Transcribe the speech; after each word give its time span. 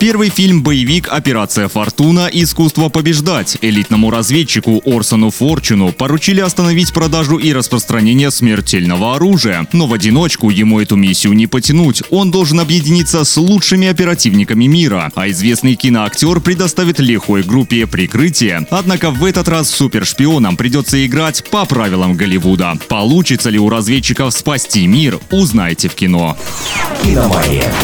Первый 0.00 0.28
фильм-боевик 0.28 1.08
«Операция 1.10 1.66
Фортуна. 1.66 2.30
Искусство 2.32 2.88
побеждать» 2.88 3.58
элитному 3.62 4.12
разведчику 4.12 4.80
Орсону 4.86 5.30
Форчуну 5.30 5.90
поручили 5.90 6.40
остановить 6.40 6.92
продажу 6.92 7.36
и 7.36 7.52
распространение 7.52 8.30
смертельного 8.30 9.16
оружия. 9.16 9.66
Но 9.72 9.88
в 9.88 9.92
одиночку 9.92 10.50
ему 10.50 10.78
эту 10.78 10.94
миссию 10.94 11.32
не 11.32 11.48
потянуть. 11.48 12.04
Он 12.10 12.30
должен 12.30 12.60
объединиться 12.60 13.24
с 13.24 13.36
лучшими 13.36 13.88
оперативниками 13.88 14.66
мира, 14.66 15.10
а 15.16 15.28
известный 15.30 15.74
киноактер 15.74 16.38
предоставит 16.40 17.00
лихой 17.00 17.42
группе 17.42 17.84
прикрытие. 17.88 18.68
Однако 18.70 19.10
в 19.10 19.24
этот 19.24 19.48
раз 19.48 19.68
супершпионам 19.68 20.56
придется 20.56 21.04
играть 21.04 21.42
по 21.50 21.64
правилам 21.64 22.14
Голливуда. 22.14 22.78
Получится 22.88 23.50
ли 23.50 23.58
у 23.58 23.68
разведчиков 23.68 24.32
спасти 24.32 24.86
мир, 24.86 25.18
узнаете 25.32 25.88
в 25.88 25.96
кино. 25.96 26.36
«Киномания». 27.02 27.74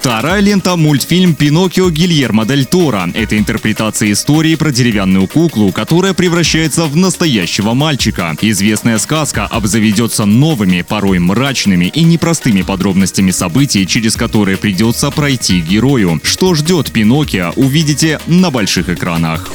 Вторая 0.00 0.40
лента– 0.40 0.76
мультфильм 0.76 1.34
«Пиноккио» 1.34 1.90
Гильермо 1.90 2.46
Дель 2.46 2.64
Торо. 2.64 3.10
Это 3.12 3.36
интерпретация 3.36 4.12
истории 4.12 4.54
про 4.54 4.70
деревянную 4.70 5.28
куклу, 5.28 5.72
которая 5.72 6.14
превращается 6.14 6.86
в 6.86 6.96
настоящего 6.96 7.74
мальчика. 7.74 8.34
Известная 8.40 8.96
сказка 8.96 9.44
обзаведется 9.44 10.24
новыми, 10.24 10.80
порой 10.80 11.18
мрачными 11.18 11.84
и 11.84 12.02
непростыми 12.02 12.62
подробностями 12.62 13.30
событий, 13.30 13.86
через 13.86 14.16
которые 14.16 14.56
придется 14.56 15.10
пройти 15.10 15.60
герою. 15.60 16.18
Что 16.24 16.54
ждет 16.54 16.90
Пиноккио, 16.90 17.52
увидите 17.56 18.20
на 18.26 18.50
больших 18.50 18.88
экранах. 18.88 19.50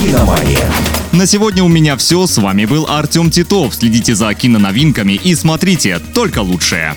«Киномания». 0.00 0.68
На 1.12 1.26
сегодня 1.26 1.62
у 1.62 1.68
меня 1.68 1.96
все. 1.96 2.26
С 2.26 2.38
вами 2.38 2.64
был 2.64 2.86
Артем 2.88 3.30
Титов. 3.30 3.76
Следите 3.76 4.16
за 4.16 4.34
киноновинками 4.34 5.12
и 5.12 5.36
смотрите 5.36 6.00
только 6.12 6.40
лучшее. 6.40 6.96